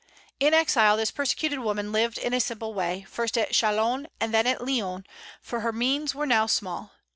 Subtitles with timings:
[0.39, 4.47] In exile this persecuted woman lived in a simple way, first at Chalons and then
[4.47, 5.05] at Lyons,
[5.43, 6.93] for her means were now small.